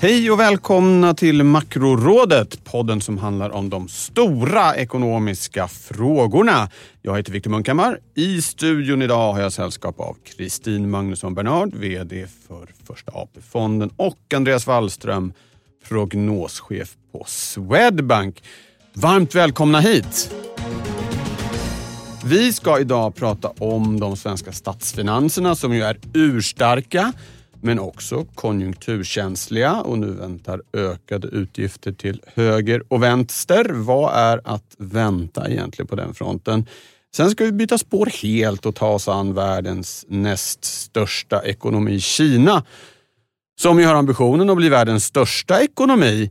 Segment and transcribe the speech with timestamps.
[0.00, 6.70] Hej och välkomna till Makrorådet, podden som handlar om de stora ekonomiska frågorna.
[7.02, 7.98] Jag heter Viktor Munkhammar.
[8.14, 14.34] I studion idag har jag sällskap av Kristin Magnusson Bernard, VD för Första AP-fonden och
[14.34, 15.32] Andreas Wallström,
[15.88, 18.42] prognoschef på Swedbank.
[18.92, 20.34] Varmt välkomna hit!
[22.24, 27.12] Vi ska idag prata om de svenska statsfinanserna som ju är urstarka
[27.66, 33.70] men också konjunkturkänsliga och nu väntar ökade utgifter till höger och vänster.
[33.72, 36.66] Vad är att vänta egentligen på den fronten?
[37.16, 42.64] Sen ska vi byta spår helt och ta oss an världens näst största ekonomi, Kina,
[43.60, 46.30] som ju har ambitionen att bli världens största ekonomi.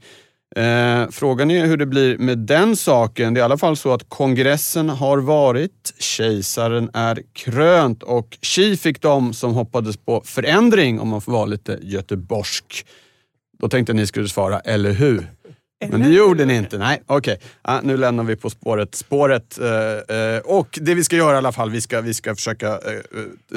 [0.55, 3.33] Eh, frågan är hur det blir med den saken.
[3.33, 8.77] Det är i alla fall så att kongressen har varit, kejsaren är krönt och Xi
[8.77, 12.85] fick de som hoppades på förändring, om man får vara lite göteborgsk.
[13.59, 15.31] Då tänkte jag ni skulle svara, eller hur?
[15.89, 16.77] Men det gjorde ni inte.
[16.77, 17.33] Nej, okej.
[17.33, 17.47] Okay.
[17.61, 19.59] Ah, nu lämnar vi På spåret spåret.
[19.59, 22.67] Eh, eh, och det vi ska göra i alla fall, vi ska, vi ska försöka
[22.67, 22.77] eh,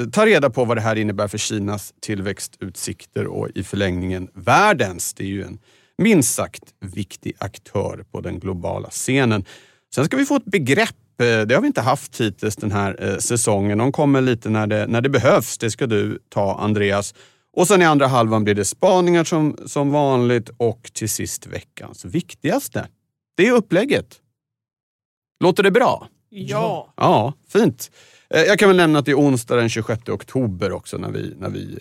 [0.01, 5.13] eh ta reda på vad det här innebär för Kinas tillväxtutsikter och i förlängningen världens.
[5.13, 5.59] Det är ju en
[5.99, 9.45] minst sagt viktig aktör på den globala scenen.
[9.95, 12.95] Sen ska vi få ett begrepp eh, det har vi inte haft hittills den här
[12.99, 13.77] eh, säsongen.
[13.77, 15.57] De kommer lite när det, när det behövs.
[15.57, 17.13] Det ska du ta, Andreas.
[17.53, 22.05] Och sen i andra halvan blir det spaningar som, som vanligt och till sist veckans
[22.05, 22.87] viktigaste.
[23.37, 24.19] Det är upplägget.
[25.43, 26.07] Låter det bra?
[26.29, 26.93] Ja.
[26.97, 27.91] Ja, fint.
[28.33, 31.35] Eh, jag kan väl nämna att det är onsdag den 26 oktober också när vi,
[31.39, 31.77] när vi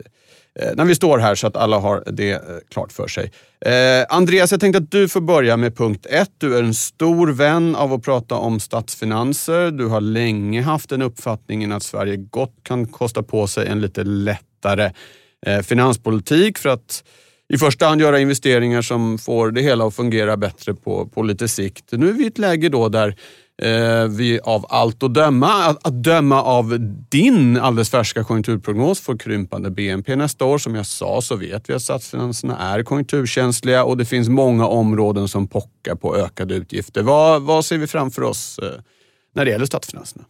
[0.60, 3.32] eh, när vi står här så att alla har det eh, klart för sig.
[3.60, 6.32] Eh, Andreas, jag tänkte att du får börja med punkt ett.
[6.38, 9.70] Du är en stor vän av att prata om statsfinanser.
[9.70, 14.04] Du har länge haft den uppfattningen att Sverige gott kan kosta på sig en lite
[14.04, 14.90] lättare
[15.46, 17.04] eh, finanspolitik för att
[17.52, 21.48] i första hand göra investeringar som får det hela att fungera bättre på, på lite
[21.48, 21.84] sikt.
[21.90, 23.16] Nu är vi i ett läge då där
[24.08, 26.76] vi av allt att döma, att, att döma av
[27.08, 30.58] din alldeles färska konjunkturprognos får krympande BNP nästa år.
[30.58, 35.28] Som jag sa så vet vi att statsfinanserna är konjunkturkänsliga och det finns många områden
[35.28, 37.02] som pockar på ökade utgifter.
[37.02, 38.68] Vad, vad ser vi framför oss eh,
[39.34, 40.24] när det gäller statsfinanserna?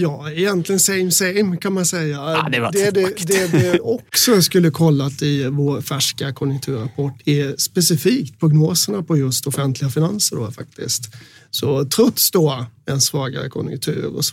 [0.00, 2.16] Ja, egentligen same same kan man säga.
[2.16, 8.40] Ja, det, det, det, det, det också skulle kollat i vår färska konjunkturrapport är specifikt
[8.40, 10.36] prognoserna på just offentliga finanser.
[10.36, 11.14] Då, faktiskt.
[11.50, 14.24] Så trots då en svagare konjunktur och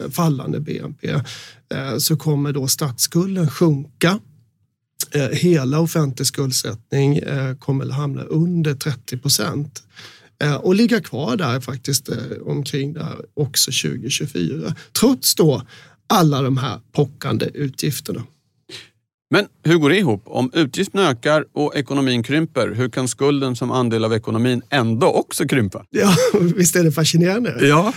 [0.00, 1.08] eh, fallande BNP
[1.74, 4.18] eh, så kommer då statsskulden sjunka.
[5.10, 7.20] Eh, hela offentlig skuldsättning
[7.58, 9.82] kommer kommer hamna under 30 procent
[10.60, 12.08] och ligga kvar där faktiskt
[12.42, 14.74] omkring där också 2024.
[15.00, 15.62] Trots då
[16.06, 18.24] alla de här pockande utgifterna.
[19.30, 20.22] Men hur går det ihop?
[20.26, 25.48] Om utgifterna ökar och ekonomin krymper, hur kan skulden som andel av ekonomin ändå också
[25.48, 25.84] krympa?
[25.90, 26.14] Ja,
[26.56, 27.66] visst är det fascinerande?
[27.66, 27.92] Ja.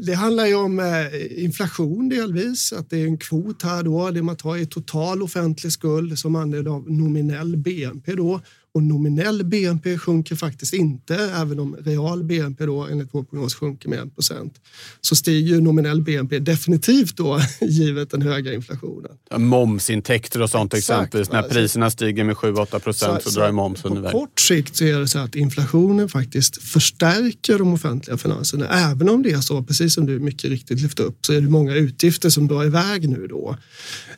[0.00, 4.22] Det handlar ju om eh, inflation delvis, att det är en kvot här då, det
[4.22, 8.40] man tar i total offentlig skuld som andel av nominell BNP då
[8.76, 13.88] och nominell BNP sjunker faktiskt inte, även om real BNP då enligt vår prognos sjunker
[13.88, 14.54] med 1 procent.
[15.00, 19.10] Så stiger nominell BNP definitivt då givet den höga inflationen.
[19.36, 21.32] momsintäkter och sånt Exakt, exempelvis.
[21.32, 24.12] När priserna stiger med 7-8 procent så, så, drar momsen iväg.
[24.12, 28.68] På kort sikt så är det så att inflationen faktiskt förstärker de offentliga finanserna.
[28.68, 31.48] Även om det är så, precis som du mycket riktigt lyfte upp, så är det
[31.48, 33.56] många utgifter som drar iväg nu då.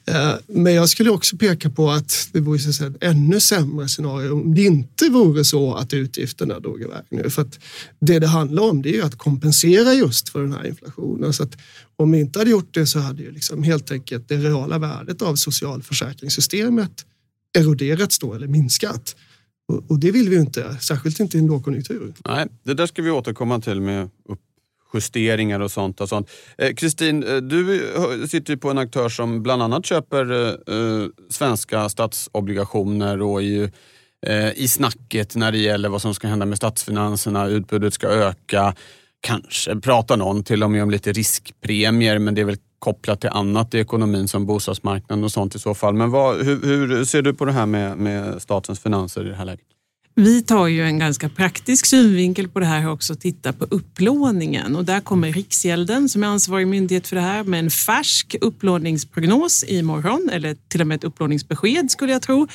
[0.06, 4.54] Eh, men jag skulle också peka på att det vore ett ännu sämre scenario om
[4.54, 7.30] det inte vore så att utgifterna drog iväg nu.
[7.30, 7.58] För att
[8.00, 11.32] det det handlar om det är att kompensera just för den här inflationen.
[11.32, 11.56] Så att
[11.96, 15.22] om vi inte hade gjort det så hade ju liksom helt enkelt det reala värdet
[15.22, 17.06] av socialförsäkringssystemet
[17.58, 19.16] eroderats då eller minskat.
[19.88, 22.14] Och, det vill vi ju inte, särskilt inte i en lågkonjunktur.
[22.24, 24.10] Nej, det där ska vi återkomma till med
[24.88, 26.00] uppjusteringar och sånt.
[26.00, 26.30] och sånt.
[26.58, 27.82] Eh, Kristin, eh, du
[28.28, 33.46] sitter ju på en aktör som bland annat köper eh, eh svenska statsobligationer och är
[33.46, 33.70] ju
[34.26, 37.46] Eh, i snacket när det gäller vad som ska hända med statsfinanserna.
[37.46, 38.74] Utbudet ska öka.
[39.20, 43.30] Kanske pratar någon till och med om lite riskpremier men det är väl kopplat till
[43.30, 45.94] annat i ekonomin som bostadsmarknaden och sånt i så fall.
[45.94, 49.34] Men vad, hur, hur, ser du på det här med, med statens finanser i det
[49.34, 49.64] här läget?
[50.14, 54.76] Vi tar ju en ganska praktisk synvinkel på det här och också tittar på upplåningen
[54.76, 59.64] och där kommer Riksgälden som är ansvarig myndighet för det här med en färsk upplåningsprognos
[59.68, 62.48] imorgon eller till och med ett upplåningsbesked skulle jag tro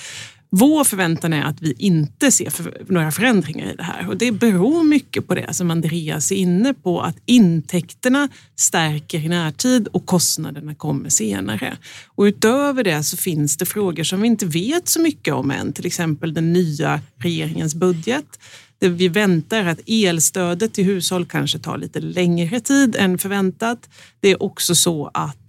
[0.56, 4.32] vår förväntan är att vi inte ser för, några förändringar i det här och det
[4.32, 10.06] beror mycket på det som Andreas är inne på, att intäkterna stärker i närtid och
[10.06, 11.78] kostnaderna kommer senare.
[12.08, 15.74] Och utöver det så finns det frågor som vi inte vet så mycket om än,
[15.74, 18.40] till exempel den nya regeringens budget.
[18.80, 23.90] Det vi väntar att elstödet till hushåll kanske tar lite längre tid än förväntat.
[24.20, 25.43] Det är också så att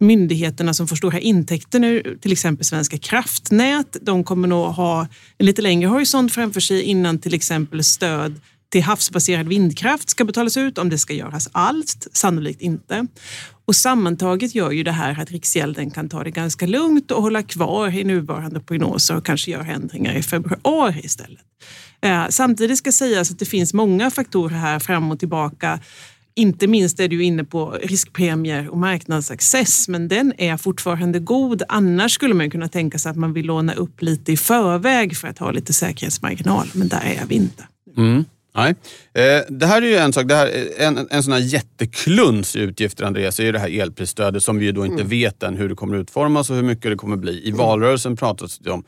[0.00, 5.08] myndigheterna som får stora intäkter nu, till exempel Svenska kraftnät, de kommer nog ha
[5.38, 10.56] en lite längre horisont framför sig innan till exempel stöd till havsbaserad vindkraft ska betalas
[10.56, 13.06] ut, om det ska göras alls, sannolikt inte.
[13.64, 17.42] Och sammantaget gör ju det här att Riksgälden kan ta det ganska lugnt och hålla
[17.42, 21.40] kvar i nuvarande prognoser och kanske göra ändringar i februari istället.
[22.00, 25.80] Eh, samtidigt ska sägas att det finns många faktorer här fram och tillbaka
[26.36, 31.62] inte minst är du inne på riskpremier och marknadsaccess, men den är fortfarande god.
[31.68, 35.28] Annars skulle man kunna tänka sig att man vill låna upp lite i förväg för
[35.28, 37.64] att ha lite säkerhetsmarginal, men där är vi inte.
[37.96, 38.24] Mm.
[38.54, 38.74] Nej.
[39.14, 43.04] Eh, det här är ju en sak, det här, en, en sån här jättekluns utgifter
[43.04, 45.08] Andreas, är ju det här elprisstödet som vi ju då inte mm.
[45.08, 47.48] vet än hur det kommer utformas och hur mycket det kommer bli.
[47.48, 48.84] I valrörelsen pratas det om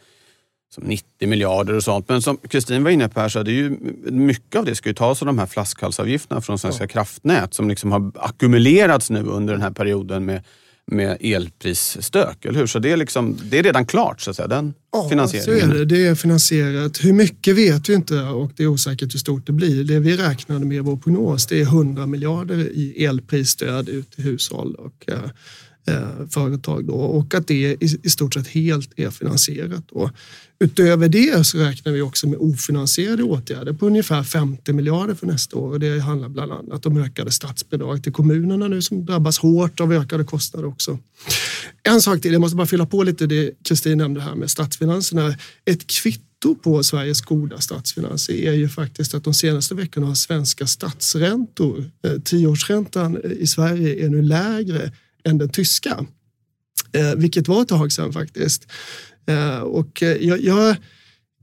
[0.74, 2.08] som 90 miljarder och sånt.
[2.08, 3.76] Men som Kristin var inne på här så är det ju
[4.10, 6.88] mycket av det ska ju tas av de här flaskhalsavgifterna från Svenska ja.
[6.88, 10.42] kraftnät som liksom har ackumulerats nu under den här perioden med,
[10.86, 12.44] med elprisstök.
[12.44, 12.66] Eller hur?
[12.66, 15.70] Så det är, liksom, det är redan klart, så att säga, den ja, finansieringen.
[15.70, 15.84] Så är det.
[15.84, 17.04] det är finansierat.
[17.04, 19.84] Hur mycket vet vi inte och det är osäkert hur stort det blir.
[19.84, 24.24] Det vi räknade med i vår prognos det är 100 miljarder i elprisstöd ut till
[24.24, 24.74] hushåll.
[24.74, 25.30] Och, eh,
[25.88, 29.84] Eh, företag då, och att det i, stort sett helt är finansierat.
[29.92, 30.10] Då.
[30.60, 35.56] Utöver det så räknar vi också med ofinansierade åtgärder på ungefär 50 miljarder för nästa
[35.56, 35.70] år.
[35.70, 39.92] Och det handlar bland annat om ökade statsbidrag till kommunerna nu som drabbas hårt av
[39.92, 40.98] ökade kostnader också.
[41.82, 45.34] En sak till, jag måste bara fylla på lite det Kristin nämnde här med statsfinanserna.
[45.64, 50.66] Ett kvitto på Sveriges goda statsfinanser är ju faktiskt att de senaste veckorna har svenska
[50.66, 54.92] statsräntor, eh, tioårsräntan i Sverige är nu lägre
[55.24, 56.06] än den tyska.
[56.92, 58.66] Eh, vilket var ett tag sedan faktiskt.
[59.26, 60.76] Eh, och eh, jag, jag,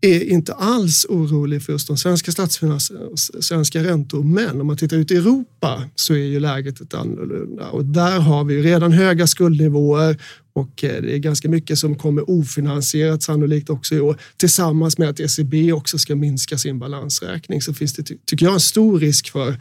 [0.01, 4.23] är inte alls orolig för just de svenska statsfinanserna och svenska räntor.
[4.23, 8.19] Men om man tittar ut i Europa så är ju läget ett annorlunda och där
[8.19, 10.17] har vi redan höga skuldnivåer
[10.53, 14.21] och eh, det är ganska mycket som kommer ofinansierat sannolikt också i år.
[14.37, 18.59] Tillsammans med att ECB också ska minska sin balansräkning så finns det, tycker jag, en
[18.59, 19.55] stor risk för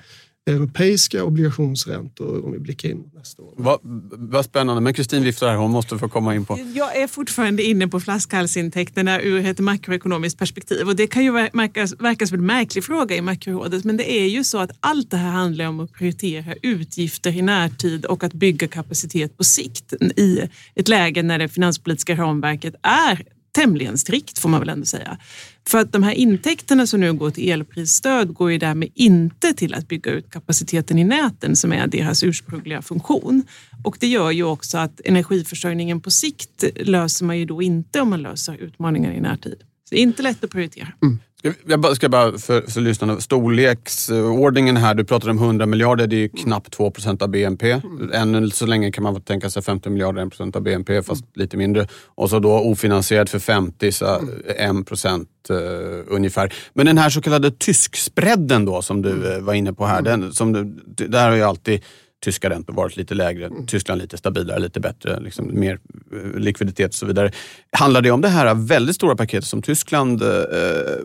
[0.47, 3.55] europeiska obligationsräntor om vi blickar in nästa år.
[3.57, 3.79] Vad,
[4.13, 6.59] vad spännande, men Kristin viftar här, hon måste få komma in på...
[6.75, 11.87] Jag är fortfarande inne på flaskhalsintäkterna ur ett makroekonomiskt perspektiv och det kan ju verka,
[11.99, 15.17] verka som en märklig fråga i makrorådet men det är ju så att allt det
[15.17, 20.49] här handlar om att prioritera utgifter i närtid och att bygga kapacitet på sikt i
[20.75, 23.25] ett läge när det finanspolitiska ramverket är
[23.55, 25.19] tämligen strikt får man väl ändå säga.
[25.69, 29.75] För att de här intäkterna som nu går till elprisstöd går ju därmed inte till
[29.75, 33.43] att bygga ut kapaciteten i näten som är deras ursprungliga funktion.
[33.85, 38.11] Och det gör ju också att energiförsörjningen på sikt löser man ju då inte om
[38.11, 39.57] man löser utmaningar i närtid.
[39.89, 40.93] Så det är inte lätt att prioritera.
[41.03, 41.19] Mm.
[41.67, 46.29] Jag ska bara för, för lyssnarna, storleksordningen här, du pratade om 100 miljarder, det är
[46.29, 47.71] knappt 2 procent av BNP.
[47.71, 48.11] Mm.
[48.13, 51.31] Ännu så länge kan man tänka sig 50 miljarder, 1 procent av BNP, fast mm.
[51.35, 51.89] lite mindre.
[52.05, 54.21] Och så då ofinansierat för 50, så
[54.57, 55.57] 1 procent uh,
[56.07, 56.53] ungefär.
[56.73, 60.33] Men den här så kallade tyskspreaden då som du uh, var inne på här, den,
[60.33, 60.65] som du,
[61.07, 61.83] där har ju alltid
[62.25, 63.67] tyska räntor varit lite lägre, mm.
[63.67, 65.79] Tyskland lite stabilare, lite bättre, liksom mer
[66.13, 67.33] eh, likviditet och så vidare.
[67.73, 70.29] Handlar det om det här väldigt stora paketet som Tyskland eh,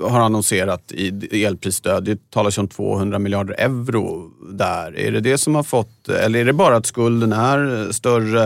[0.02, 2.04] har annonserat i elprisstöd?
[2.04, 5.00] Det talas om 200 miljarder euro där.
[5.00, 8.44] Är det det som har fått, eller är det bara att skulden är större,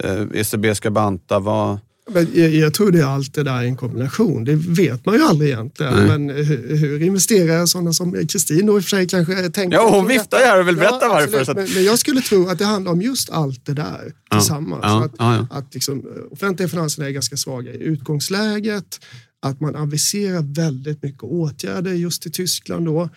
[0.00, 1.38] eh, ECB ska banta?
[1.38, 1.78] Vad...
[2.10, 4.44] Men jag, jag, tror det är allt det där i en kombination.
[4.44, 5.94] Det vet man ju aldrig egentligen.
[5.94, 6.06] Nej.
[6.06, 9.76] Men hur, hur investerar sådana som Kristin då i och för sig kanske tänker...
[9.76, 11.44] Ja, hon viftar ju här och vill berätta ja, varför.
[11.44, 14.38] Så Men, men, jag skulle tro att det handlar om just allt det där ja.
[14.38, 14.82] tillsammans.
[14.82, 15.04] Ja.
[15.04, 19.00] Att, att liksom, eh, offentliga finanserna är ganska svaga i utgångsläget.
[19.42, 23.10] Att man aviserar väldigt mycket åtgärder just i Tyskland då.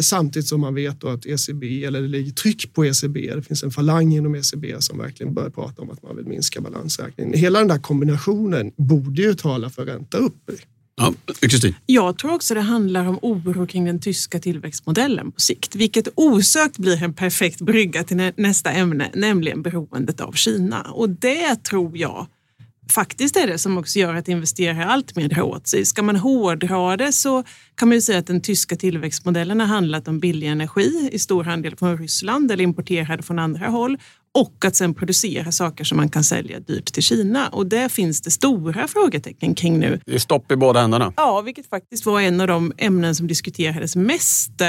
[0.00, 3.70] Samtidigt som man vet att ECB, eller det ligger tryck på ECB, det finns en
[3.70, 7.38] falang inom ECB som verkligen börjar prata om att man vill minska balansräkningen.
[7.38, 10.50] Hela den där kombinationen borde ju tala för ränta upp.
[10.96, 11.74] Ja, Kristin?
[11.86, 16.78] Jag tror också det handlar om oro kring den tyska tillväxtmodellen på sikt, vilket osökt
[16.78, 20.80] blir en perfekt brygga till nästa ämne, nämligen beroendet av Kina.
[20.80, 22.26] Och det tror jag
[22.92, 25.84] faktiskt är det som också gör att investerare alltmer drar åt sig.
[25.84, 30.08] Ska man hårdra det så kan man ju säga att den tyska tillväxtmodellen har handlat
[30.08, 33.98] om billig energi i stor andel från Ryssland eller importerad från andra håll
[34.34, 37.48] och att sen producera saker som man kan sälja dyrt till Kina.
[37.48, 40.00] Och det finns det stora frågetecken kring nu.
[40.06, 41.12] Det är stopp i båda ändarna.
[41.16, 44.68] Ja, vilket faktiskt var en av de ämnen som diskuterades mest eh,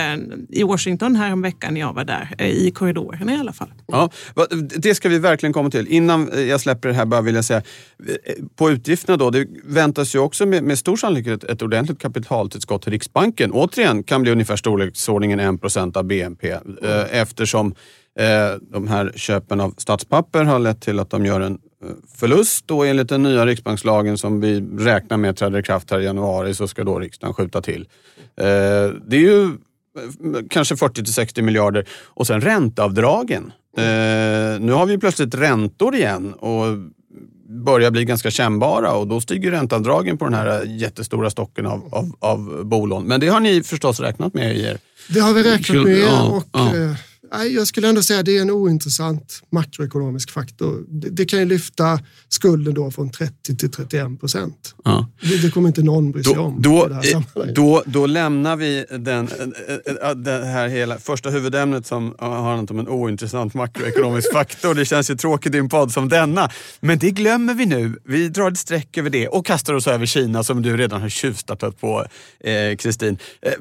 [0.50, 3.74] i Washington här veckan när jag var där, eh, i korridorerna i alla fall.
[3.88, 4.10] Ja,
[4.78, 5.88] det ska vi verkligen komma till.
[5.88, 7.62] Innan jag släpper det här bara vill jag säga,
[8.24, 12.82] eh, på utgifterna då, det väntas ju också med, med stor sannolikhet ett ordentligt kapitaltillskott
[12.82, 13.52] till Riksbanken.
[13.52, 17.06] Återigen kan bli ungefär storleksordningen 1% av BNP mm.
[17.12, 17.76] eftersom Eh,
[18.62, 21.54] de här köpen av statspapper har lett till att de gör en
[21.84, 26.00] eh, förlust och enligt den nya riksbankslagen som vi räknar med träder i kraft här
[26.00, 27.88] i januari så ska då riksdagen skjuta till.
[28.38, 28.46] Eh,
[29.08, 29.52] det är ju
[30.50, 31.88] kanske 40 till 60 miljarder.
[32.04, 33.52] Och sen ränteavdragen.
[34.60, 36.66] Nu har vi plötsligt räntor igen och
[37.50, 42.16] börjar bli ganska kännbara och då stiger ränteavdragen på den här jättestora stocken av, av,
[42.20, 43.04] av bolån.
[43.04, 44.78] Men det har ni förstås räknat med i er...
[45.10, 46.96] Det har vi räknat med och ja
[47.44, 50.84] jag skulle ändå säga att det är en ointressant makroekonomisk faktor.
[50.88, 52.00] Det, kan ju lyfta
[52.30, 54.76] skulden då från 30 till 31 procent.
[54.84, 55.10] Ja.
[55.22, 56.62] Det, det, kommer inte någon bry sig då, om.
[56.62, 56.90] Då,
[57.56, 59.30] då, då lämnar vi den,
[60.16, 64.74] det här hela första huvudämnet som handlar om en ointressant makroekonomisk faktor.
[64.74, 66.50] Det känns ju tråkigt i en podd som denna.
[66.80, 68.00] Men det glömmer vi nu.
[68.04, 71.10] Vi drar ett streck över det och kastar oss över Kina som du redan har
[71.10, 72.06] tjuvstartat på,
[72.78, 73.18] Kristin.
[73.42, 73.52] Eh,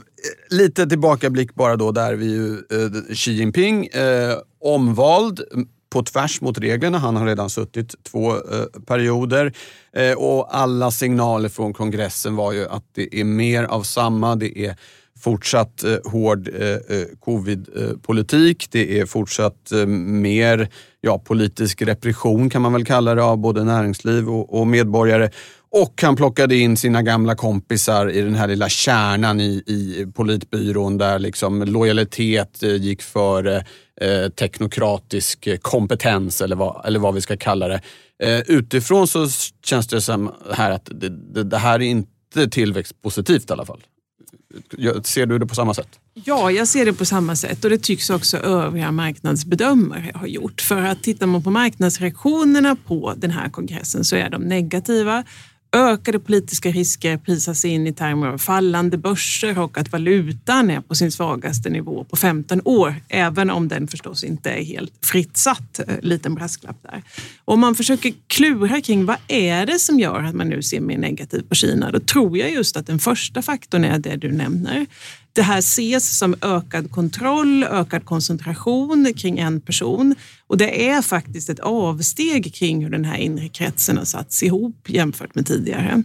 [0.50, 5.40] lite tillbakablick bara då där vi ju, eh, Xi Jinping, eh, omvald
[5.90, 6.99] på tvärs mot reglerna.
[6.99, 9.52] Han har redan suttit två eh, perioder
[9.93, 14.37] eh, och alla signaler från kongressen var ju att det är mer av samma.
[14.37, 14.76] Det är
[15.21, 18.69] fortsatt eh, hård eh, eh covid-politik.
[18.71, 20.69] Det är fortsatt eh, mer
[21.00, 25.31] ja, politisk repression kan man väl kalla det av både näringsliv och, och medborgare.
[25.76, 30.99] Och han plockade in sina gamla kompisar i den här lilla kärnan i, i politbyrån
[30.99, 33.64] där liksom lojalitet eh, gick före
[34.00, 37.81] eh, teknokratisk kompetens eller vad, eller vad vi ska kalla det.
[38.23, 39.28] Eh, utifrån så
[39.64, 43.81] känns det som här att det, det, det här är inte tillväxtpositivt i alla fall.
[45.04, 45.88] Ser du det på samma sätt?
[46.14, 50.61] Ja, jag ser det på samma sätt och det tycks också övriga marknadsbedömare ha gjort.
[50.61, 55.25] För att tittar man på marknadsreaktionerna på den här kongressen så är de negativa.
[55.75, 60.95] Ökade politiska risker prisas in i termer av fallande börser och att valutan är på
[60.95, 65.78] sin svagaste nivå på 15 år, även om den förstås inte är helt fritt satt.
[65.78, 67.02] Eh, liten brasklapp där.
[67.45, 70.99] Om man försöker klura kring vad är det som gör att man nu ser mer
[70.99, 74.87] negativt på Kina, då tror jag just att den första faktorn är det du nämner.
[75.34, 80.14] Det här ses som ökad kontroll, ökad koncentration kring en person
[80.46, 84.90] och det är faktiskt ett avsteg kring hur den här inre kretsen har satts ihop
[84.90, 86.02] jämfört med tidigare.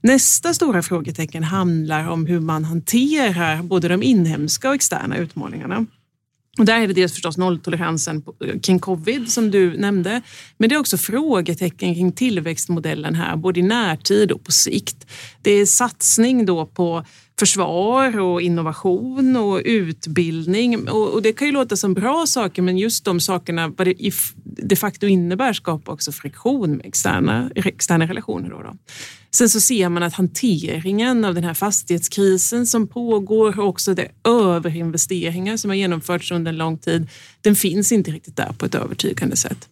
[0.00, 5.86] Nästa stora frågetecken handlar om hur man hanterar både de inhemska och externa utmaningarna.
[6.58, 10.22] Och där är det dels förstås nolltoleransen eh, kring covid som du nämnde,
[10.58, 15.06] men det är också frågetecken kring tillväxtmodellen här, både i närtid och på sikt.
[15.42, 17.04] Det är satsning då på
[17.38, 20.88] försvar och innovation och utbildning.
[20.88, 24.12] Och, det kan ju låta som bra saker men just de sakerna, vad det
[24.44, 28.50] de facto innebär, skapar också friktion med externa, externa relationer.
[28.50, 28.76] Då, då.
[29.30, 34.08] Sen så ser man att hanteringen av den här fastighetskrisen som pågår och också de
[34.24, 37.08] överinvesteringar som har genomförts under en lång tid,
[37.40, 39.68] den finns inte riktigt där på ett övertygande sätt.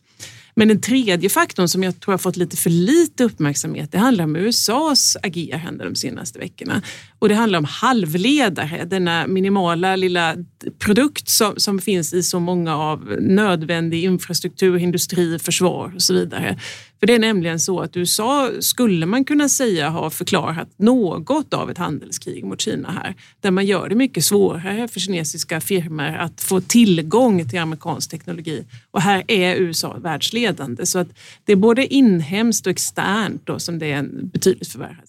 [0.54, 4.24] Men den tredje faktorn som jag tror har fått lite för lite uppmärksamhet, det handlar
[4.24, 6.82] om USAs agerande de senaste veckorna.
[7.22, 10.36] Och det handlar om halvledare, denna minimala lilla
[10.78, 16.58] produkt som, som finns i så många av nödvändig infrastruktur, industri, försvar och så vidare.
[17.00, 21.70] För det är nämligen så att USA skulle man kunna säga har förklarat något av
[21.70, 26.40] ett handelskrig mot Kina här, där man gör det mycket svårare för kinesiska firmor att
[26.40, 28.64] få tillgång till amerikansk teknologi.
[28.90, 31.08] Och här är USA världsledande så att
[31.44, 35.08] det är både inhemskt och externt då som det är en betydligt förvärrad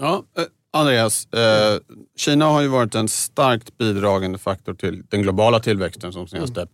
[0.00, 1.80] Ja, eh, Andreas, eh,
[2.16, 6.68] Kina har ju varit en starkt bidragande faktor till den globala tillväxten de senaste mm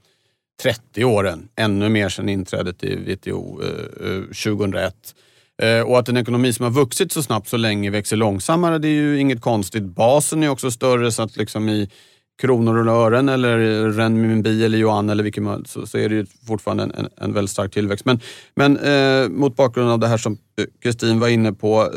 [0.62, 5.14] 30 åren, ännu mer sedan inträdet i WTO eh, eh 2001.
[5.62, 8.88] Eh, och att en ekonomi som har vuxit så snabbt så länge växer långsammare, det
[8.88, 9.82] är ju inget konstigt.
[9.82, 11.90] Basen är också större så att liksom i
[12.38, 13.58] kronor och ören eller
[13.92, 17.32] renminbi eller yuan eller vilken man så, så är det ju fortfarande en, en, en
[17.32, 18.04] väldigt stark tillväxt.
[18.04, 18.20] Men,
[18.54, 21.92] men eh, mot bakgrund av det här som eh, Kristin var inne på,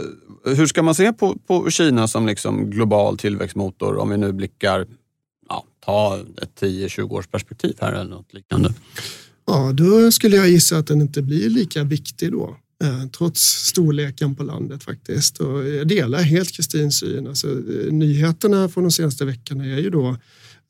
[0.46, 4.34] eh, hur ska man se på, på Kina som liksom global tillväxtmotor om vi nu
[4.34, 4.88] blickar
[5.50, 8.74] ja, ta ett 10-20 års perspektiv här eller något liknande?
[9.48, 12.58] Ja, då skulle jag gissa att den inte blir lika viktig då.
[12.82, 15.40] Eh, trots storleken på landet faktiskt.
[15.40, 17.28] Och jag delar helt Kristins syn.
[17.28, 20.18] Alltså, eh, nyheterna från de senaste veckorna är ju då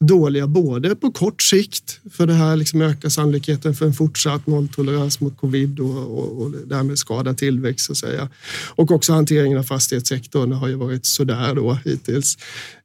[0.01, 5.19] dåliga både på kort sikt, för det här liksom ökar sannolikheten för en fortsatt nolltolerans
[5.19, 8.29] mot covid och, och, och därmed skada tillväxt så att säga.
[8.75, 12.37] Och också hanteringen av fastighetssektorn har ju varit sådär då hittills.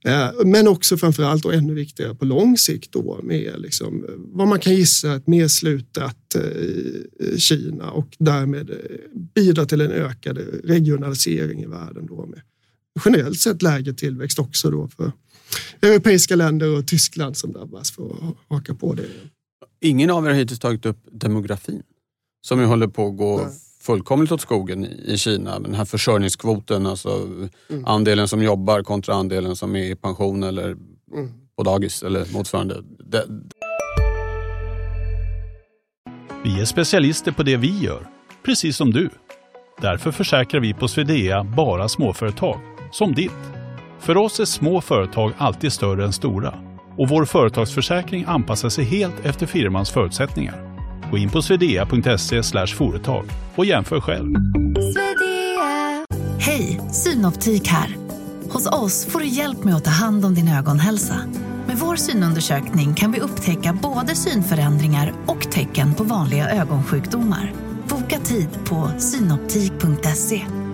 [0.04, 4.60] Eh, men också framförallt och ännu viktigare på lång sikt då med liksom, vad man
[4.60, 8.76] kan gissa ett mer slutat eh, Kina och därmed eh,
[9.34, 12.40] bidra till en ökad regionalisering i världen då med
[13.04, 15.12] generellt sett lägre tillväxt också då för
[15.82, 19.06] europeiska länder och Tyskland som drabbas för att haka på det.
[19.80, 21.82] Ingen av er har hittills tagit upp demografin
[22.46, 23.46] som ju håller på att gå Nej.
[23.80, 25.60] fullkomligt åt skogen i Kina.
[25.60, 27.28] Den här försörjningskvoten, alltså
[27.70, 27.86] mm.
[27.86, 31.32] andelen som jobbar kontra andelen som är i pension eller mm.
[31.56, 32.82] på dagis eller motsvarande.
[32.98, 33.24] Det...
[36.44, 38.06] Vi är specialister på det vi gör,
[38.44, 39.10] precis som du.
[39.80, 42.60] Därför försäkrar vi på Swedea bara småföretag,
[42.92, 43.55] som ditt.
[44.00, 46.54] För oss är små företag alltid större än stora
[46.98, 50.76] och vår företagsförsäkring anpassar sig helt efter firmans förutsättningar.
[51.10, 53.24] Gå in på swedea.se företag
[53.54, 54.34] och jämför själv.
[56.38, 57.96] Hej, Synoptik här.
[58.50, 61.16] Hos oss får du hjälp med att ta hand om din ögonhälsa.
[61.66, 67.52] Med vår synundersökning kan vi upptäcka både synförändringar och tecken på vanliga ögonsjukdomar.
[67.88, 70.65] Boka tid på synoptik.se.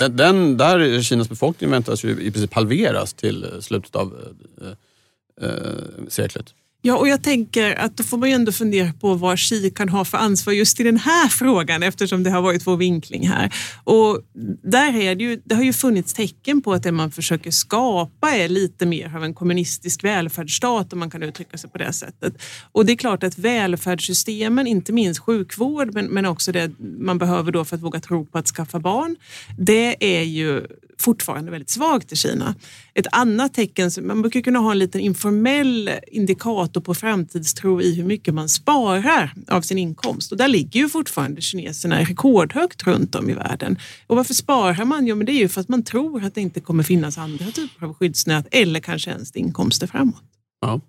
[0.00, 5.50] Den, den, där Kinas befolkning väntas ju i princip halveras till slutet av eh, eh,
[5.50, 6.54] eh seklet.
[6.82, 9.88] Ja, och jag tänker att då får man ju ändå fundera på vad Xi kan
[9.88, 13.54] ha för ansvar just i den här frågan eftersom det har varit vår vinkling här.
[13.84, 14.20] Och
[14.62, 18.30] där är det, ju, det har ju funnits tecken på att det man försöker skapa
[18.30, 22.42] är lite mer av en kommunistisk välfärdsstat om man kan uttrycka sig på det sättet.
[22.72, 27.52] Och det är klart att välfärdssystemen, inte minst sjukvård men, men också det man behöver
[27.52, 29.16] då för att våga tro på att skaffa barn,
[29.58, 30.66] det är ju
[31.00, 32.54] fortfarande väldigt svagt i Kina.
[32.94, 38.04] Ett annat tecken, man brukar kunna ha en liten informell indikator på framtidstro i hur
[38.04, 43.30] mycket man sparar av sin inkomst och där ligger ju fortfarande kineserna rekordhögt runt om
[43.30, 43.78] i världen.
[44.06, 45.06] Och varför sparar man?
[45.06, 47.50] Jo, men det är ju för att man tror att det inte kommer finnas andra
[47.50, 50.24] typer av skyddsnät eller kanske ens inkomster framåt.
[50.60, 50.80] Ja.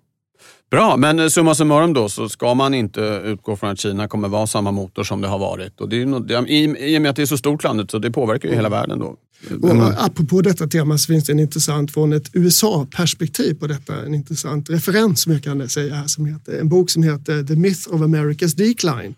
[0.72, 4.46] Bra, men summa summarum då så ska man inte utgå från att Kina kommer vara
[4.46, 5.80] samma motor som det har varit.
[5.80, 8.10] Och det är nog, i, och med att det är så stort landet så det
[8.10, 9.16] påverkar ju hela världen då.
[9.62, 14.14] Och apropå detta tema så finns det en intressant från ett USA-perspektiv på detta, en
[14.14, 17.94] intressant referens som jag kan säga här, som heter, en bok som heter The Myth
[17.94, 19.14] of America's Decline.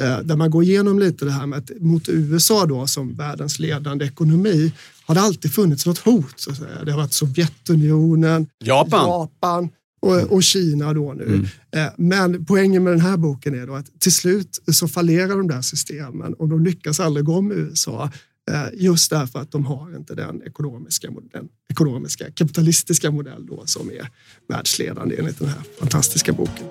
[0.00, 3.58] Eh, där man går igenom lite det här med att mot USA då som världens
[3.58, 4.72] ledande ekonomi
[5.06, 6.34] har det alltid funnits något hot.
[6.36, 6.84] Så att säga.
[6.84, 9.68] Det har varit Sovjetunionen, Japan, Japan
[10.00, 11.24] och, och, Kina då nu.
[11.24, 11.46] Mm.
[11.70, 15.48] Eh, men poängen med den här boken är då att till slut så fallerar de
[15.48, 18.10] där systemen och de lyckas aldrig gå om USA
[18.50, 23.90] Eh, just därför att de har inte den ekonomiska, den ekonomiska kapitalistiska modell då som
[23.90, 24.08] är
[24.48, 26.66] världsledande enligt den här fantastiska boken.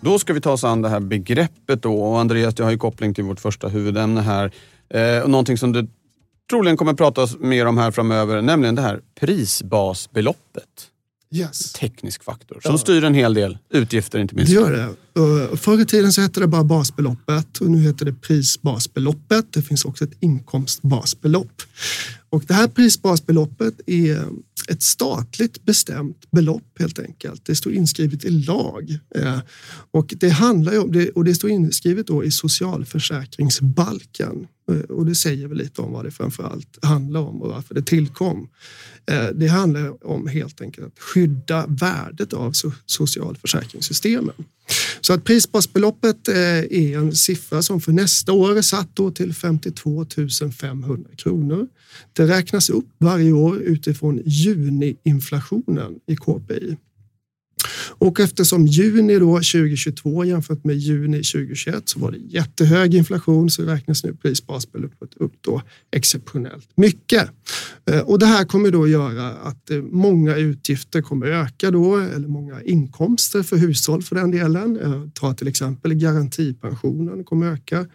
[0.00, 2.78] Då ska vi ta oss an det här begreppet då och Andreas, det har ju
[2.78, 4.52] koppling till vårt första huvudämne här.
[4.90, 5.88] Eh, någonting som du
[6.50, 10.90] troligen kommer pratas mer om här framöver, nämligen det här prisbasbeloppet.
[11.30, 11.72] Yes.
[11.72, 12.78] Teknisk faktor som ja.
[12.78, 14.52] styr en hel del utgifter inte minst.
[14.52, 14.96] Det gör det.
[15.56, 19.52] Förr i tiden så hette det bara basbeloppet och nu heter det prisbasbeloppet.
[19.52, 21.62] Det finns också ett inkomstbasbelopp.
[22.30, 24.24] Och det här prisbasbeloppet är
[24.68, 27.44] ett statligt bestämt belopp helt enkelt.
[27.44, 29.38] Det står inskrivet i lag eh,
[29.90, 35.06] och det handlar om det och det står inskrivet då i socialförsäkringsbalken eh, Eh, och
[35.06, 38.48] det säger väl lite om vad det framför allt handlar om och varför det tillkom.
[39.06, 42.52] Eh, det handlar om helt enkelt att skydda värdet av
[42.86, 44.34] socialförsäkringssystemen.
[45.00, 49.34] Så att prisbasbeloppet eh, är en siffra som för nästa år är satt då till
[49.34, 50.06] 52
[50.60, 51.68] 500 kronor.
[52.12, 56.76] Det räknas upp varje år utifrån juniinflationen i KPI.
[57.88, 63.62] Och eftersom juni då 2022 jämfört med juni 2021 så var det jättehög inflation så
[63.62, 67.30] räknas nu prisbasbeloppet upp då exceptionellt mycket.
[67.90, 72.28] Eh, och det här kommer då göra att eh, många utgifter kommer öka då eller
[72.28, 74.80] många inkomster för hushåll för den delen.
[74.80, 77.86] Eh, ta till exempel garantipensionen kommer öka.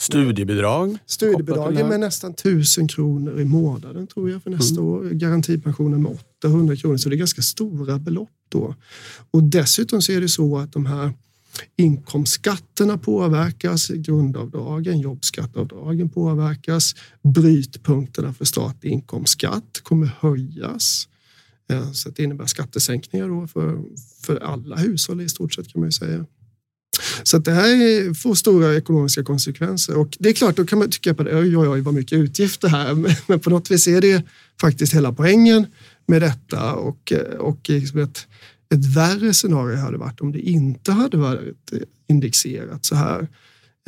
[0.00, 0.98] Studiebidrag?
[1.06, 4.92] Studiebidragen med nästan 1000 kronor i månaden tror jag för nästa mm.
[4.92, 5.04] år.
[5.04, 8.74] Garantipensionen med 800 kronor, så det är ganska stora belopp då.
[9.30, 11.12] Och dessutom så är det så att de här
[11.76, 21.08] inkomstskatterna påverkas, grundavdragen, jobbskatteavdragen påverkas, brytpunkterna för statlig inkomstskatt kommer höjas.
[21.70, 23.82] Eh, så det innebär skattesänkningar då för,
[24.22, 26.26] för alla hushåll i stort sett kan man ju säga.
[27.22, 31.14] Så det här får stora ekonomiska konsekvenser och det är klart, då kan man tycka
[31.14, 32.94] på det, oj, oj, oj vad mycket utgifter här,
[33.26, 34.26] men på något vis är det
[34.60, 35.66] faktiskt hela poängen
[36.12, 38.26] med detta och, och liksom ett,
[38.74, 41.72] ett värre scenario hade varit om det inte hade varit
[42.08, 43.28] indexerat så här.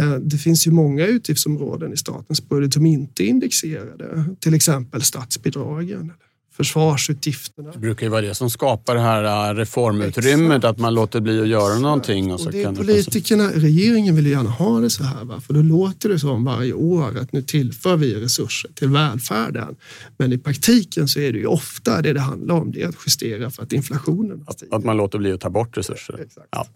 [0.01, 5.03] Eh, det finns ju många utgiftsområden i statens budget som inte är indexerade, till exempel
[5.03, 6.13] statsbidragen
[6.57, 7.71] försvarsutgifterna.
[7.71, 10.64] Det brukar ju vara det som skapar det här äh, reformutrymmet, Exakt.
[10.64, 12.33] att man låter bli att göra någonting.
[12.33, 15.25] Och, så och det kan politikerna, det regeringen vill ju gärna ha det så här,
[15.25, 15.40] va?
[15.40, 19.77] för då låter det som varje år att nu tillför vi resurser till välfärden.
[20.17, 22.97] Men i praktiken så är det ju ofta det det handlar om, det är att
[23.07, 26.27] justera för att inflationen Att, att man låter bli att ta bort resurser.
[26.51, 26.67] Ja.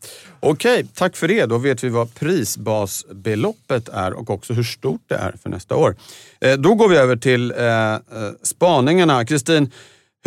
[0.41, 1.47] Okej, tack för det.
[1.47, 5.97] Då vet vi vad prisbasbeloppet är och också hur stort det är för nästa år.
[6.41, 7.99] Eh, då går vi över till eh, eh
[8.43, 9.25] spaningarna.
[9.25, 9.68] Kristin,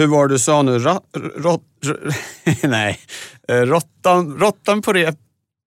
[0.01, 0.79] hur var det du sa nu?
[0.79, 1.01] Ra,
[1.35, 1.61] rot,
[2.63, 2.99] nej,
[3.47, 5.15] eh, råttan, råttan på rep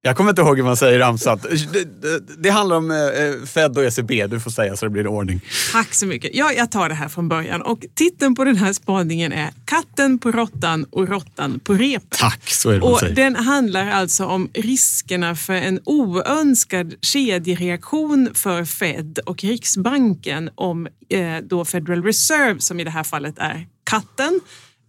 [0.07, 1.43] jag kommer inte ihåg hur man säger ramsat.
[1.73, 4.27] Det, det, det, handlar om eh, Fed och ECB.
[4.27, 5.41] Du får säga så det blir ordning.
[5.73, 6.31] Tack så mycket.
[6.35, 7.63] Ja, jag tar det här från början.
[7.63, 12.11] Och titeln på den här spaningen är Katten på råttan och råttan på repet.
[12.11, 18.65] Tack, så är det och Den handlar alltså om riskerna för en oönskad kedjereaktion för
[18.65, 24.41] Fed och Riksbanken om eh, då Federal Reserve, som i det här fallet är katten,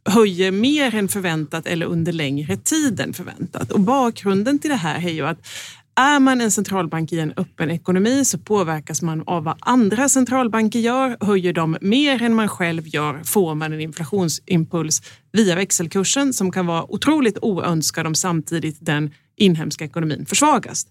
[0.10, 3.71] höjer mer än förväntat eller under längre tid än förväntat.
[3.71, 5.47] Och bakgrunden till det här är ju att
[5.95, 10.79] är man en centralbank i en öppen ekonomi så påverkas man av vad andra centralbanker
[10.79, 11.17] gör.
[11.19, 16.65] Höjer de mer än man själv gör får man en inflationsimpuls via växelkursen som kan
[16.65, 20.88] vara otroligt oönskad om samtidigt den inhemska ekonomin försvagas.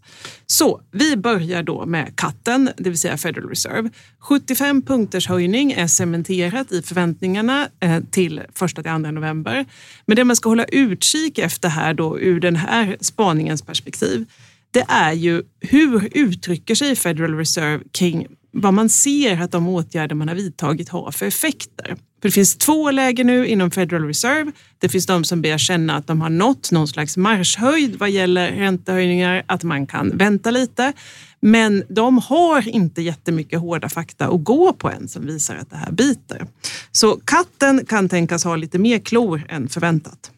[0.47, 3.91] Så vi börjar då med katten, det vill säga Federal Reserve.
[4.19, 9.67] 75 punkters höjning är cementerat i förväntningarna eh, till första till andra november.
[10.07, 14.27] Men det man ska hålla utkik efter här då ur den här spaningens perspektiv,
[14.75, 20.15] det är ju hur uttrycker sig Federal Reserve kring vad man ser att de åtgärder
[20.15, 21.97] man har vidtagit har för effekter.
[22.23, 24.53] För det finns två läger nu inom Federal Reserve.
[24.79, 28.51] Det finns de som börjar känna att de har nått någon slags marschhöjd vad gäller
[28.51, 30.93] räntehöjningar, att man kan vänta lite.
[31.41, 35.77] Men de har inte jättemycket hårda fakta att gå på än som visar att det
[35.77, 36.47] här biter.
[36.93, 40.31] Så katten kan tänkas ha lite mer klor än förväntat.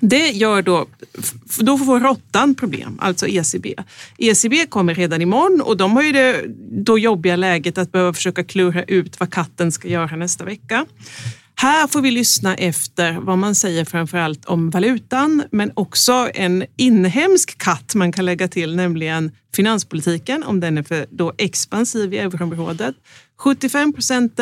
[0.00, 0.86] Det gör då,
[1.58, 3.74] då får råttan problem, alltså ECB.
[4.18, 6.44] ECB kommer redan imorgon och de har ju det
[6.84, 10.86] då jobbiga läget att behöva försöka klura ut vad katten ska göra nästa vecka.
[11.54, 16.64] Här får vi lyssna efter vad man säger framför allt om valutan, men också en
[16.76, 22.18] inhemsk katt man kan lägga till, nämligen finanspolitiken, om den är för då expansiv i
[22.18, 22.94] euroområdet.
[23.40, 24.40] 75 procent,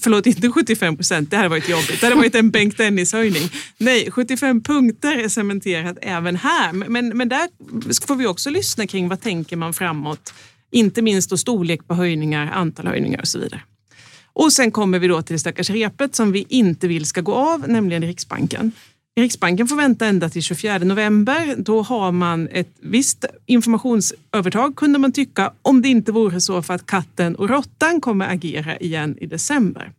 [0.00, 3.50] förlåt inte 75 procent, det hade varit jobbigt, det hade varit en Bengt Dennis-höjning.
[3.78, 6.72] Nej, 75 punkter är cementerat även här.
[6.72, 7.48] Men, men där
[8.06, 10.34] får vi också lyssna kring vad tänker man framåt?
[10.70, 13.60] Inte minst då storlek på höjningar, antal höjningar och så vidare.
[14.32, 17.34] Och sen kommer vi då till det stackars repet som vi inte vill ska gå
[17.34, 18.72] av, nämligen Riksbanken.
[19.16, 21.54] Riksbanken får vänta ända till 24 november.
[21.58, 26.74] Då har man ett visst informationsövertag kunde man tycka om det inte vore så för
[26.74, 29.92] att katten och råttan kommer agera igen i december.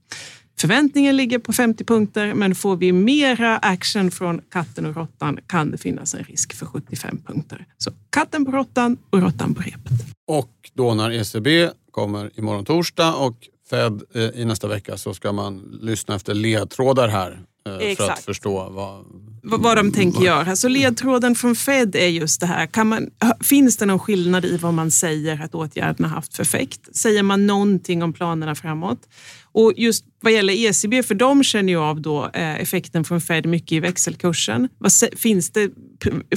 [0.60, 5.71] Förväntningen ligger på 50 punkter men får vi mera action från katten och råttan kan
[5.71, 7.65] det finnas en risk för 75 punkter.
[7.78, 9.91] Så katten på råttan och råttan på repet.
[10.28, 15.32] Och då när ECB kommer imorgon torsdag och Fed eh, i nästa vecka så ska
[15.32, 18.00] man lyssna efter ledtrådar här Exakt.
[18.00, 19.06] Eh, för att förstå vad,
[19.62, 20.26] vad de tänker vad...
[20.26, 20.56] göra.
[20.56, 22.65] Så ledtråden från Fed är just det här.
[22.67, 23.10] Kan man,
[23.43, 26.95] finns det någon skillnad i vad man säger att åtgärderna haft för effekt?
[26.95, 29.00] Säger man någonting om planerna framåt?
[29.52, 33.45] Och just vad gäller ECB, för de känner ju av då eh, effekten från Fed
[33.45, 34.69] mycket i växelkursen.
[35.15, 35.71] Finns det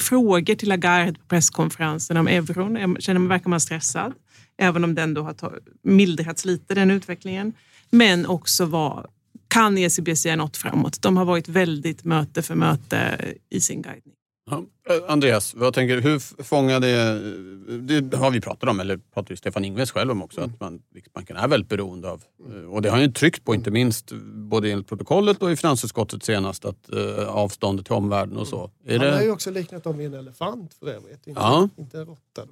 [0.00, 2.96] frågor till Lagarde på presskonferensen om euron?
[3.00, 4.12] Känner man, verkar man stressad?
[4.58, 7.52] Även om den då har mildrats lite, den utvecklingen.
[7.90, 9.06] Men också vad
[9.54, 11.02] kan ECB säga något framåt?
[11.02, 13.18] De har varit väldigt möte för möte
[13.50, 14.14] i sin guidning.
[14.50, 14.64] Ja.
[14.88, 19.36] Eh, Andreas, vad tänker, hur fångar det, det har vi pratat om, eller pratar ju
[19.36, 20.50] Stefan Ingves själv om också, mm.
[20.50, 23.54] att man, Riksbanken är väldigt beroende av, eh, och det har han ju tryckt på
[23.54, 28.48] inte minst både enligt protokollet och i finansutskottet senast, att uh, avståndet till omvärlden och
[28.48, 28.70] så.
[28.86, 29.14] Är han det...
[29.14, 31.68] har ju också liknat dem vid en elefant för övrigt, inte, ja.
[31.76, 32.42] inte en råtta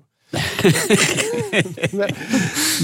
[1.92, 2.10] men,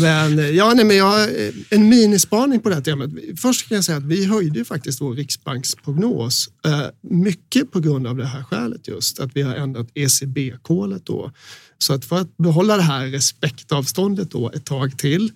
[0.01, 3.11] men, ja, nej, men jag har eh, en minispaning på det här temat.
[3.37, 6.49] Först kan jag säga att vi höjde faktiskt vår riksbanksprognos.
[6.65, 11.33] Eh, mycket på grund av det här skälet just, att vi har ändrat ECB-kolet då.
[11.79, 15.33] Så att för att behålla det här respektavståndet då ett tag till,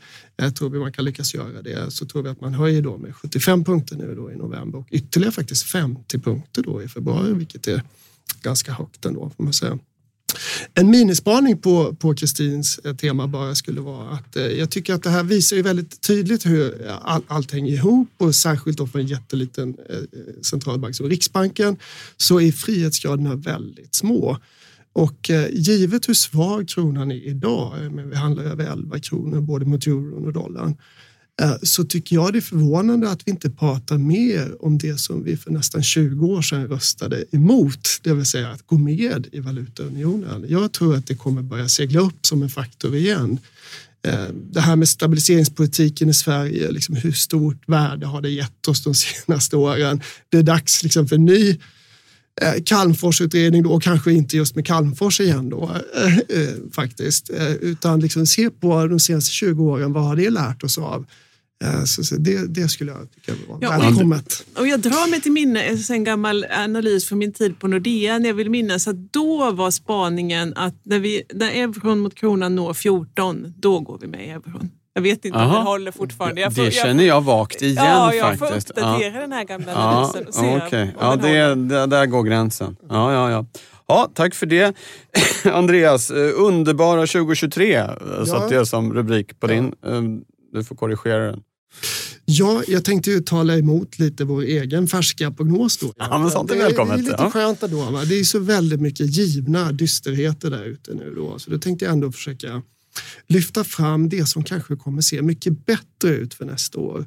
[0.55, 3.17] tror vi man kan lyckas göra det, så tror vi att man höjer då med
[3.17, 7.67] 75 punkter nu då i november och ytterligare faktiskt 50 punkter då i februari, vilket
[7.67, 7.83] är
[8.43, 9.79] ganska högt ändå får man säga.
[10.75, 15.03] En minispaning på, på Kristins eh, tema bara skulle vara att eh, jag tycker att
[15.03, 18.87] det här visar ju väldigt tydligt hur eh, all, allt hänger ihop och särskilt då
[18.87, 19.97] för en jätteliten eh,
[20.43, 21.77] centralbank som Riksbanken
[22.17, 24.39] så är frihetsgraderna väldigt små.
[24.93, 29.41] Och eh, givet hur svag kronan är idag, eh, men vi handlar över 11 kronor
[29.41, 30.77] både mot euron och dollarn,
[31.41, 35.25] Eh, så tycker jag det är förvånande att vi inte pratar mer om det som
[35.25, 39.41] vi för nästan 20 år sedan röstade emot, det vill säga att gå med i
[39.41, 40.45] valutaunionen.
[40.49, 43.39] Jag tror att det kommer börja segla upp som en faktor igen.
[44.07, 48.85] Eh, det här med stabiliseringspolitiken i Sverige, liksom hur stort värde har det gett oss
[48.85, 50.01] de senaste åren?
[50.29, 51.59] Det är dags liksom för en ny
[52.41, 55.77] eh, Calmforsutredning och kanske inte just med Calmfors igen då
[56.73, 61.07] faktiskt, utan liksom se på de senaste 20 åren, vad har det lärt oss av?
[61.63, 64.47] Eh, så, det, det, skulle jag tycka var ja, välkommet.
[64.59, 68.19] Och jag drar mig till minne en gammal analys från min tid på Nordea.
[68.19, 72.75] Jag vill minnas att då var spaningen att när, vi, när euron mot kronan når
[72.75, 74.71] 14, då går vi med i euron.
[74.95, 75.47] Jag vet inte Aha.
[75.47, 76.41] om den håller fortfarande.
[76.41, 78.73] Jag får, det känner jag vagt igen ja, jag faktiskt.
[78.77, 79.21] Jag får uppdatera ja.
[79.21, 80.89] den här gamla analysen och se okay.
[81.01, 82.77] Ja, det, det, där går gränsen.
[82.89, 83.47] Ja, ja, ja.
[83.87, 84.77] Ja, tack för det.
[85.45, 88.27] Andreas, eh, underbara 2023 ja.
[88.27, 89.65] satte jag som rubrik på din.
[89.87, 90.03] Eh,
[90.53, 91.43] du får korrigera den.
[92.25, 95.93] Ja, jag tänkte ju tala emot lite vår egen färska prognos då.
[95.97, 96.97] Ja, men sånt är välkommet.
[96.97, 97.31] Det är lite ja.
[97.31, 97.83] skönt ändå.
[97.83, 98.05] Va?
[98.05, 101.39] Det är så väldigt mycket givna dysterheter där ute nu då.
[101.39, 102.63] Så då tänkte jag ändå försöka
[103.27, 107.07] lyfta fram det som kanske kommer se mycket bättre ut för nästa år.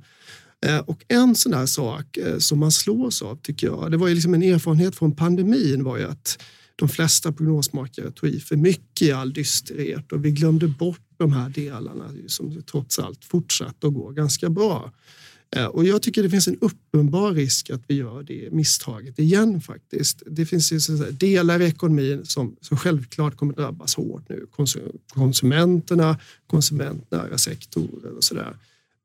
[0.66, 4.08] Eh, och en sån där sak eh, som man slås av tycker jag, det var
[4.08, 6.44] ju liksom en erfarenhet från pandemin var ju att
[6.76, 11.34] de flesta prognosmakare tog i för mycket i all dysterhet och vi glömde bort de
[11.34, 14.92] här delarna som trots allt fortsatte att gå ganska bra.
[15.64, 20.24] Och jag tycker det finns en uppenbar risk att vi gör det misstaget igen faktiskt.
[20.26, 20.80] Det finns ju
[21.12, 24.46] delar i ekonomin som, som självklart kommer drabbas hårt nu.
[25.08, 28.56] Konsumenterna, konsumentnära sektorer och sådär.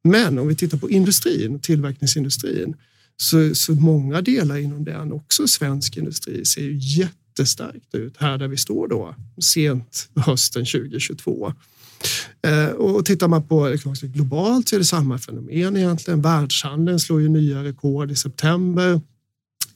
[0.02, 2.76] Men om vi tittar på industrin, tillverkningsindustrin,
[3.16, 8.48] så, så många delar inom den, också svensk industri, ser ju jättestarkt ut här där
[8.48, 11.52] vi står då sent hösten 2022.
[12.42, 16.22] Eh, och tittar man på liksom, globalt så är det samma fenomen egentligen.
[16.22, 19.00] Världshandeln slår ju nya rekord i september.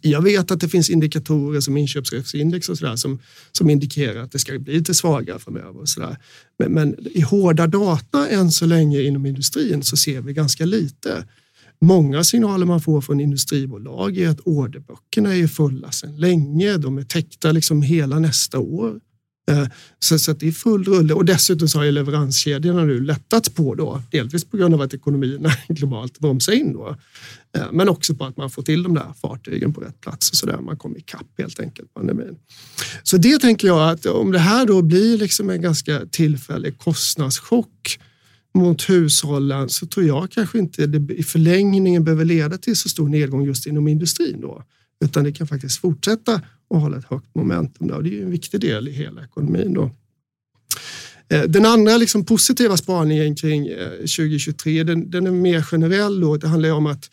[0.01, 3.19] Jag vet att det finns indikatorer som inköpschefsindex och sådär som,
[3.53, 5.81] som indikerar att det ska bli lite svagare framöver.
[5.81, 6.17] Och så
[6.59, 11.25] men, men, i hårda data än så länge inom industrin så ser vi ganska lite.
[11.81, 16.77] Många signaler man får från industribolag är att orderböckerna är fulla sedan länge.
[16.77, 19.01] De är täckta liksom hela nästa år.
[19.51, 19.67] Eh,
[19.99, 23.75] så, så det är full rulle och dessutom så har ju leveranskedjorna nu lättats på
[23.75, 26.97] då, delvis på grund av att ekonomierna globalt bromsar in då.
[27.57, 30.37] Eh, men också på att man får till de där fartygen på rätt plats och
[30.37, 30.61] så där.
[30.61, 32.37] Man kommer ikapp helt enkelt pandemin.
[33.03, 37.99] Så det tänker jag att om det här då blir liksom en ganska tillfällig kostnadschock
[38.55, 43.09] mot hushållen så tror jag kanske inte det i förlängningen behöver leda till så stor
[43.09, 44.63] nedgång just inom industrin då,
[45.05, 47.89] utan det kan faktiskt fortsätta och hålla ett högt momentum.
[47.89, 48.03] Där.
[48.03, 49.75] Det är en viktig del i hela ekonomin.
[49.75, 49.91] Då.
[51.29, 56.21] Eh, den andra liksom positiva spaningen kring eh, 2023, den, den är mer generell.
[56.21, 56.37] Då.
[56.37, 57.11] Det handlar om att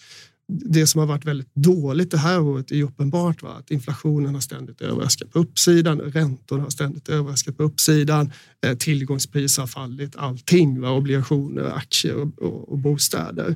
[0.51, 3.49] det som har varit väldigt dåligt det här året är uppenbart va?
[3.59, 8.31] att inflationen har ständigt överraskat på uppsidan, räntorna har ständigt överraskat på uppsidan,
[8.65, 10.91] eh, tillgångspriser har fallit, allting, va?
[10.91, 13.55] obligationer, aktier och, och, och bostäder.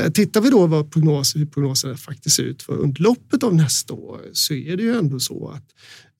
[0.00, 3.54] Eh, tittar vi då vad prognoser, hur prognoserna faktiskt ser ut för under loppet av
[3.54, 5.64] nästa år så är det ju ändå så att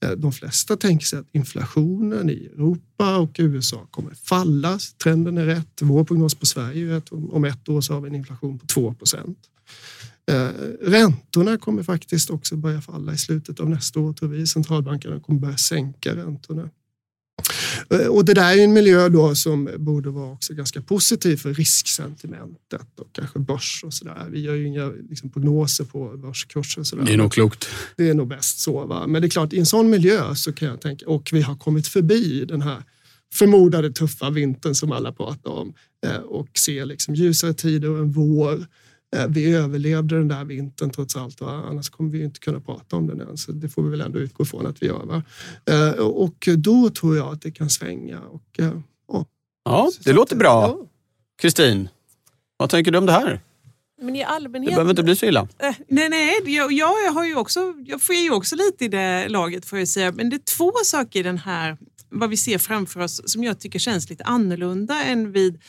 [0.05, 4.79] Eh, de flesta tänker sig att inflationen i Europa och USA kommer falla.
[5.03, 5.81] Trenden är rätt.
[5.81, 8.67] Vår prognos på Sverige är att om ett år så har vi en inflation på
[8.67, 9.39] 2 procent.
[10.31, 10.49] Eh,
[10.81, 14.47] räntorna kommer faktiskt också börja falla i slutet av nästa år tror vi.
[14.47, 16.71] Centralbankerna kommer börja sänka räntorna.
[17.91, 21.55] Eh, och det där är en miljö då som borde vara också ganska positiv för
[21.55, 24.27] risksentimentet och kanske börs och sådär.
[24.31, 26.83] Vi gör ju inga liksom, prognoser på börskurser.
[26.83, 27.05] Sådär.
[27.05, 27.69] Det är nog klokt.
[27.97, 28.87] Det är nog bäst så.
[28.87, 29.07] Va?
[29.07, 31.57] Men det är klart, i en sån miljö så kan jag tänka, och vi har
[31.57, 32.83] kommit förbi den här
[33.33, 35.75] förmodade tuffa vintern som alla pratar om
[36.07, 38.67] eh, och ser liksom ljusare tider och en vår
[39.29, 41.65] vi överlevde den där vintern trots allt, va?
[41.69, 43.37] annars kommer vi inte kunna prata om den än.
[43.37, 45.05] Så det får vi väl ändå utgå från att vi gör.
[45.05, 45.23] Va?
[45.67, 48.21] Eh, och då tror jag att det kan svänga.
[48.21, 48.73] Och, eh,
[49.09, 49.27] ja,
[49.65, 50.79] ja det låter bra.
[51.43, 51.89] Kristin,
[52.57, 53.41] vad tänker du om det här?
[54.03, 54.71] Men i allmänhet...
[54.71, 55.49] Det behöver inte bli så illa.
[55.89, 56.43] nej, nej.
[56.45, 59.89] Jag, jag, har ju också, jag får ju också lite i det laget får jag
[59.89, 60.13] säga.
[60.13, 61.77] Men det är två saker i den här,
[62.09, 65.61] vad vi ser framför oss som jag tycker känns lite annorlunda än vid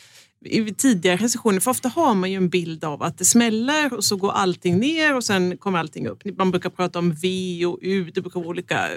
[0.44, 4.04] i tidigare recessioner, för ofta har man ju en bild av att det smäller och
[4.04, 6.22] så går allting ner och sen kommer allting upp.
[6.38, 8.88] Man brukar prata om V och U, det brukar vara olika,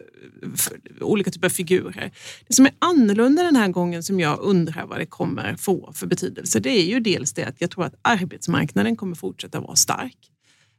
[1.02, 2.12] olika typer av figurer.
[2.48, 6.08] Det som är annorlunda den här gången som jag undrar vad det kommer få för
[6.08, 10.18] betydelse, det är ju dels det att jag tror att arbetsmarknaden kommer fortsätta vara stark.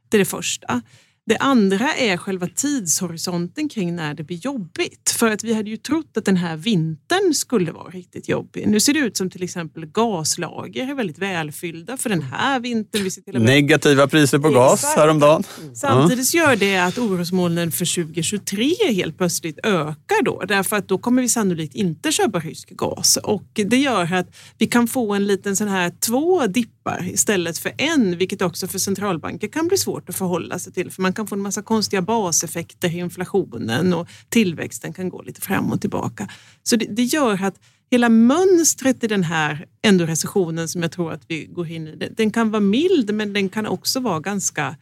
[0.09, 0.81] Det är det första.
[1.27, 5.15] Det andra är själva tidshorisonten kring när det blir jobbigt.
[5.19, 8.67] För att vi hade ju trott att den här vintern skulle vara riktigt jobbig.
[8.67, 13.03] Nu ser det ut som till exempel gaslager är väldigt välfyllda för den här vintern.
[13.03, 13.41] Vi med...
[13.41, 14.99] Negativa priser på gas Exakt.
[14.99, 15.43] häromdagen.
[15.73, 20.43] Samtidigt gör det att orosmolnen för 2023 helt plötsligt ökar då.
[20.47, 23.17] Därför att då kommer vi sannolikt inte köpa rysk gas.
[23.23, 26.47] Och det gör att vi kan få en liten sån här två
[26.87, 30.91] dippar istället för en, vilket också för centralbanker kan bli svårt att förhålla sig till.
[30.91, 35.41] För man kan få en massa konstiga baseffekter i inflationen och tillväxten kan gå lite
[35.41, 36.29] fram och tillbaka.
[36.63, 37.59] Så det, det gör att
[37.91, 42.09] hela mönstret i den här ändå recessionen som jag tror att vi går in i,
[42.17, 44.75] den kan vara mild men den kan också vara ganska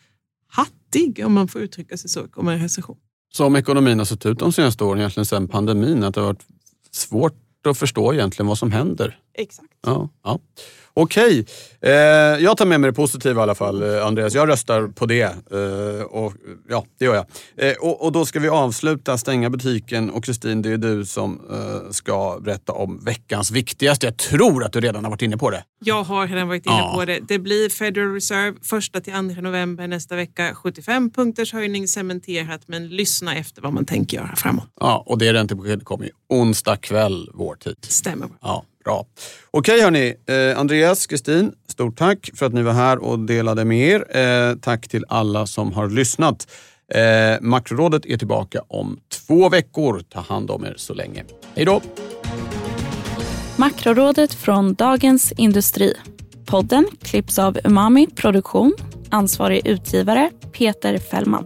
[0.47, 2.97] hattig om man får uttrycka sig så om en recession.
[3.33, 6.27] Så om ekonomin har sett ut de senaste åren, egentligen sedan pandemin, att det har
[6.27, 6.45] varit
[6.91, 9.19] svårt att förstå egentligen vad som händer?
[9.37, 9.69] Exakt.
[9.85, 10.39] Ja, ja.
[10.97, 11.45] Okej,
[11.81, 11.91] eh,
[12.43, 14.35] jag tar med mig det positiva i alla fall eh, Andreas.
[14.35, 15.23] Jag röstar på det.
[15.51, 16.33] Eh, och,
[16.69, 17.25] ja, det gör jag.
[17.57, 21.41] Eh, och, och, då ska vi avsluta, stänga butiken och Kristin, det är du som
[21.51, 24.05] eh, ska berätta om veckans viktigaste.
[24.05, 25.63] Jag tror att du redan har varit inne på det.
[25.79, 26.93] Jag har redan varit inne ja.
[26.95, 27.19] på det.
[27.27, 30.55] Det blir Federal Reserve första till 2 november nästa vecka.
[30.55, 34.69] 75 punkters höjning cementerat, men lyssna efter vad man tänker göra framåt.
[34.79, 37.77] Ja, och det räntebeskedet kommer onsdag kväll vår tid.
[37.81, 38.29] Stämmer.
[38.41, 38.65] Ja.
[38.85, 39.05] Bra.
[39.51, 43.89] Okej hörni, eh, Andreas, Kristin, stort tack för att ni var här och delade med
[43.89, 44.17] er.
[44.17, 46.47] Eh, tack till alla som har lyssnat.
[46.93, 50.01] Eh, Makrorådet är tillbaka om två veckor.
[50.09, 51.23] Ta hand om er så länge.
[51.55, 51.81] Hej då!
[53.57, 55.93] Makrorådet från Dagens Industri.
[56.45, 58.73] Podden klipps av Umami Produktion.
[59.09, 61.45] Ansvarig utgivare Peter Fällman.